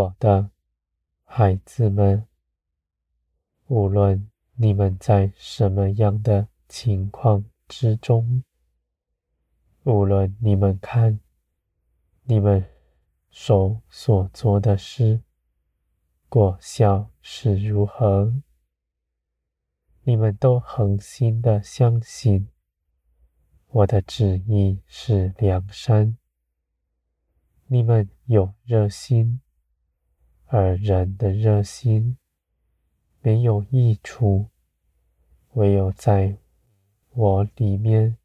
[0.00, 0.50] 我的
[1.24, 2.26] 孩子们，
[3.66, 8.42] 无论你们在什么样的情况之中，
[9.82, 11.20] 无论你们看
[12.22, 12.64] 你们
[13.28, 15.20] 手所做的事
[16.30, 18.32] 果效是如何，
[20.04, 22.48] 你们都恒心的相信
[23.66, 26.16] 我的旨意是良善。
[27.66, 29.42] 你们有热心。
[30.52, 32.18] 而人的热心
[33.20, 34.48] 没有益处，
[35.52, 36.38] 唯有在
[37.10, 38.16] 我里面，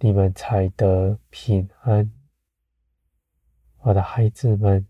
[0.00, 2.10] 你们才得平安。
[3.80, 4.86] 我的孩子们，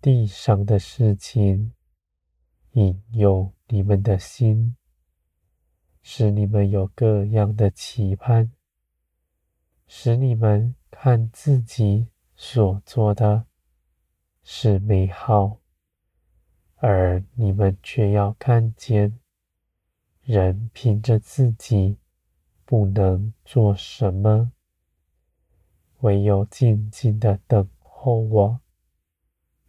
[0.00, 1.72] 地上的事情
[2.74, 4.76] 引诱你们的心，
[6.00, 8.52] 使你们有各样的期盼，
[9.88, 13.46] 使你们看自己所做的。
[14.44, 15.58] 是美好，
[16.76, 19.18] 而你们却要看见，
[20.22, 21.96] 人凭着自己
[22.64, 24.50] 不能做什么，
[26.00, 28.60] 唯有静静的等候我，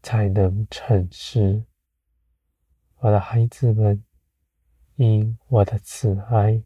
[0.01, 1.63] 才能成事。
[2.97, 4.03] 我的孩子们，
[4.95, 6.63] 因我的慈爱，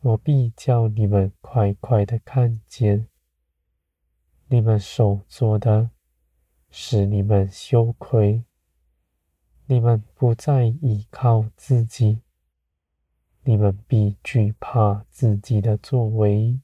[0.00, 3.08] 我必叫你们快快的看见，
[4.46, 5.90] 你们所做的。
[6.74, 8.44] 使你们羞愧，
[9.66, 12.22] 你们不再依靠自己，
[13.42, 16.58] 你们必惧怕自己的作为，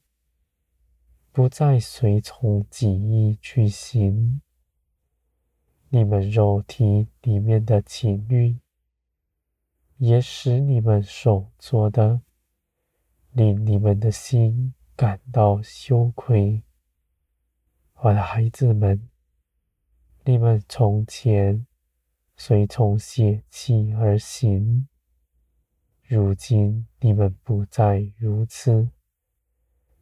[1.31, 4.41] 不再随从己意去行。
[5.89, 8.57] 你们肉体里面的情欲，
[9.97, 12.21] 也使你们所做的，
[13.31, 16.63] 令你们的心感到羞愧。
[17.93, 19.07] 我的孩子们。
[20.25, 21.65] 你们从前
[22.35, 24.87] 随从血气而行，
[26.03, 28.91] 如今你们不再如此。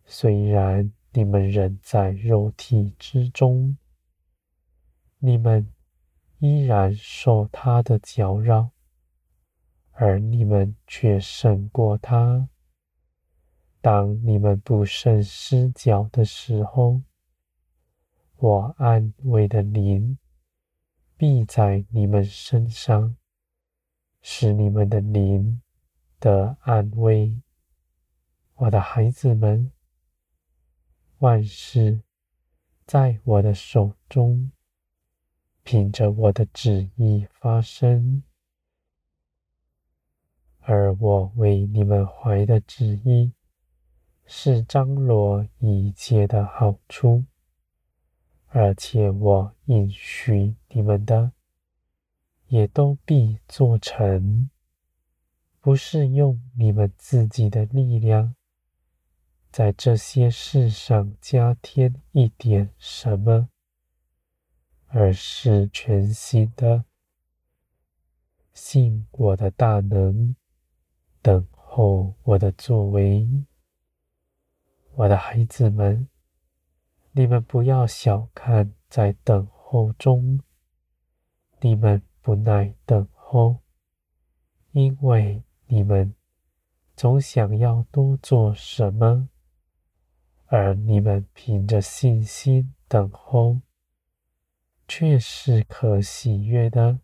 [0.05, 3.77] 虽然你们仍在肉体之中，
[5.19, 5.71] 你们
[6.39, 8.71] 依然受他的搅扰，
[9.91, 12.49] 而你们却胜过他。
[13.81, 17.01] 当你们不慎失脚的时候，
[18.39, 20.19] 我安慰的灵
[21.17, 23.17] 必在你们身上，
[24.21, 25.63] 使你们的灵
[26.19, 27.41] 得安慰。
[28.53, 29.71] 我的孩子们，
[31.17, 32.03] 万事
[32.85, 34.51] 在我的手中，
[35.63, 38.21] 凭着我的旨意发生，
[40.59, 43.33] 而我为你们怀的旨意，
[44.25, 47.25] 是张罗一切的好处。
[48.49, 51.33] 而且我应许你们的，
[52.47, 54.49] 也都必做成，
[55.59, 58.35] 不是用你们自己的力量，
[59.51, 63.49] 在这些事上加添一点什么，
[64.87, 66.85] 而是全新的
[68.53, 70.35] 信我的大能，
[71.21, 73.29] 等候我的作为，
[74.95, 76.07] 我的孩子们。
[77.17, 80.39] 你们不要小看在等候中，
[81.61, 83.57] 你们不耐等候，
[84.69, 86.13] 因为你们
[86.95, 89.29] 总想要多做什么，
[90.45, 93.61] 而你们凭着信心等候，
[94.87, 96.99] 却是可喜悦的，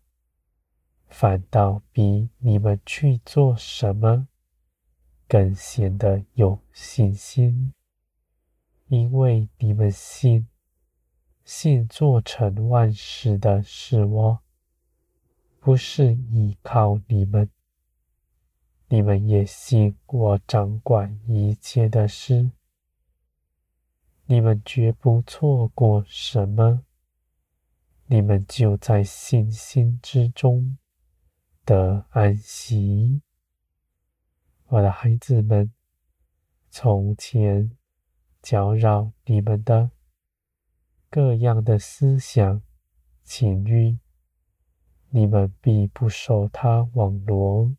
[1.08, 4.28] 反倒比你们去做什么
[5.26, 7.72] 更显得有信心。
[8.94, 10.46] 因为你们信，
[11.44, 14.38] 信做成万事的是我，
[15.58, 17.50] 不是依靠你们。
[18.86, 22.52] 你们也信我掌管一切的事，
[24.26, 26.84] 你们绝不错过什么。
[28.06, 30.78] 你们就在信心之中
[31.64, 33.22] 得安息。
[34.66, 35.72] 我的孩子们，
[36.70, 37.76] 从前。
[38.44, 39.90] 搅扰你们的
[41.08, 42.60] 各样的思想、
[43.22, 43.98] 情欲，
[45.08, 47.74] 你们必不受他网罗。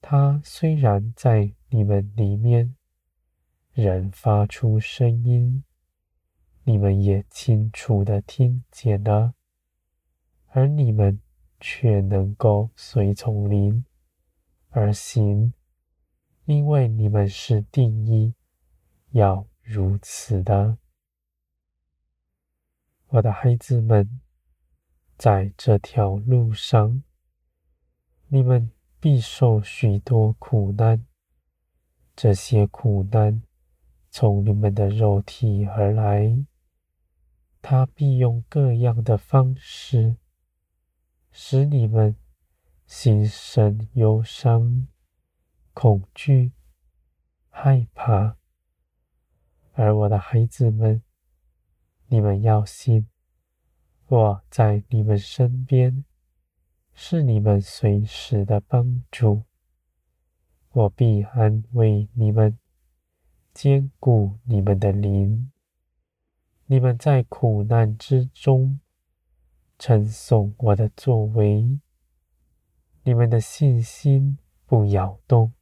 [0.00, 2.74] 他虽然在你们里面
[3.72, 5.62] 仍发出声音，
[6.64, 9.34] 你们也清楚的听见了，
[10.48, 11.20] 而你们
[11.60, 13.84] 却能够随从灵
[14.70, 15.54] 而行，
[16.46, 18.34] 因为你们是定意。
[19.12, 20.78] 要如此的，
[23.08, 24.20] 我的孩子们，
[25.16, 27.02] 在这条路上，
[28.28, 28.70] 你们
[29.00, 31.04] 必受许多苦难。
[32.14, 33.42] 这些苦难
[34.10, 36.46] 从你们的肉体而来，
[37.60, 40.16] 他必用各样的方式，
[41.32, 42.14] 使你们
[42.86, 44.86] 心生忧伤、
[45.72, 46.52] 恐惧、
[47.48, 48.39] 害怕。
[49.72, 51.02] 而我的孩子们，
[52.08, 53.06] 你们要信，
[54.08, 56.04] 我在你们身边，
[56.92, 59.44] 是你们随时的帮助。
[60.72, 62.58] 我必安慰你们，
[63.52, 65.50] 坚固你们的灵。
[66.66, 68.78] 你们在苦难之中
[69.78, 71.80] 称颂我的作为，
[73.02, 75.52] 你们的信心不摇动。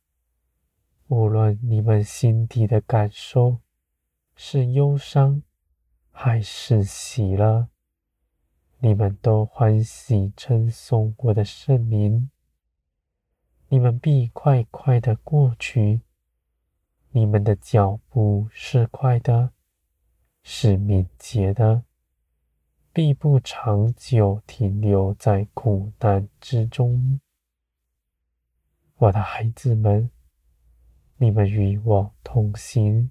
[1.07, 3.61] 无论你们心底的感受
[4.41, 5.43] 是忧伤
[6.13, 7.67] 还是喜乐，
[8.79, 12.31] 你们都欢喜称颂我的圣名。
[13.69, 16.03] 你们必快快的过去，
[17.11, 19.51] 你们的脚步是快的，
[20.45, 21.83] 是敏捷的，
[22.93, 27.19] 必不长久停留在苦难之中。
[28.99, 30.09] 我的孩子们，
[31.17, 33.11] 你们与我同行，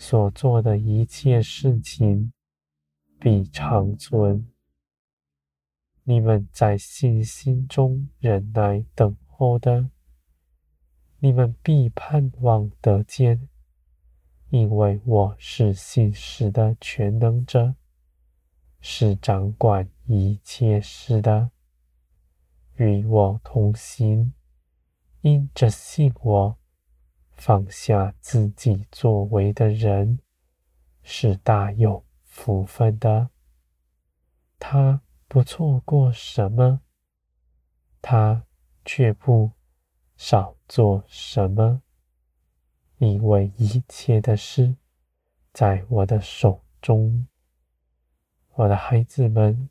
[0.00, 2.32] 所做的一切事情
[3.18, 4.48] 必长存。
[6.04, 9.90] 你们在信心中忍耐等候的，
[11.18, 13.46] 你们必盼望得见，
[14.48, 17.74] 因为我是信实的全能者，
[18.80, 21.50] 是掌管一切事的。
[22.76, 24.32] 与我同行，
[25.20, 26.58] 因着信我，
[27.40, 30.20] 放下自己作为的人，
[31.02, 33.30] 是大有福分的。
[34.60, 36.82] 他不错过什么，
[38.00, 38.44] 他。
[38.82, 39.52] 却不
[40.16, 41.82] 少做什么，
[42.96, 44.74] 因为一切的事
[45.52, 47.26] 在我的手中。
[48.54, 49.68] 我的孩子们，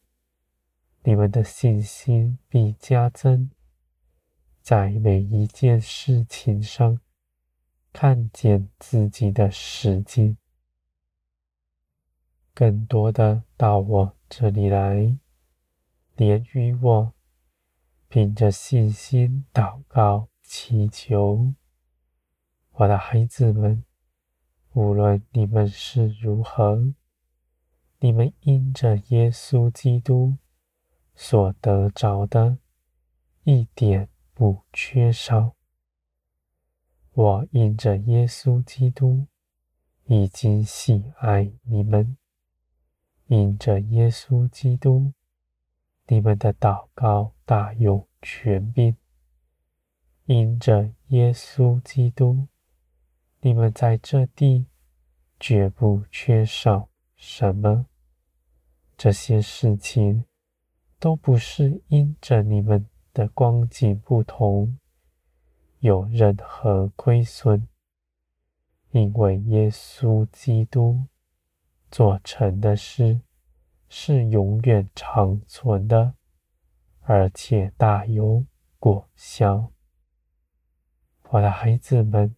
[1.03, 3.49] 你们的信心必加增，
[4.61, 7.01] 在每一件事情上
[7.91, 10.37] 看见自己的实际，
[12.53, 15.17] 更多的到我这里来，
[16.15, 17.13] 连于我。
[18.07, 21.53] 凭着信心祷告祈求，
[22.71, 23.83] 我的孩子们，
[24.73, 26.91] 无论你们是如何，
[27.99, 30.37] 你们因着耶稣基督
[31.13, 32.57] 所得着的，
[33.43, 35.58] 一点不缺少。
[37.21, 39.27] 我因着耶稣基督
[40.05, 42.15] 已经喜爱你们，
[43.27, 45.11] 因着耶稣基督。
[46.07, 48.95] 你们的祷告大有权柄，
[50.27, 52.47] 因着耶稣基督，
[53.41, 54.67] 你们在这地
[55.37, 57.87] 绝不缺少什么。
[58.95, 60.23] 这些事情
[60.97, 64.77] 都不是因着你们的光景不同，
[65.79, 67.67] 有任何亏损，
[68.91, 71.05] 因为耶稣基督
[71.89, 73.21] 做成的事。
[73.91, 76.13] 是永远长存的，
[77.01, 78.45] 而且大有
[78.77, 79.71] 果效。
[81.31, 82.35] 我的孩子们，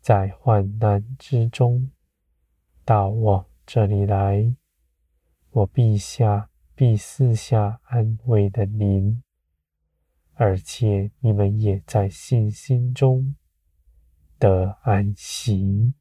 [0.00, 1.90] 在患难之中，
[2.86, 4.56] 到我这里来，
[5.50, 9.22] 我必下必赐下安慰的灵，
[10.34, 13.34] 而且你们也在信心中
[14.38, 15.94] 的安息。